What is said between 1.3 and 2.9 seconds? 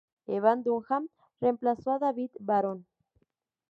reemplazo a David Baron.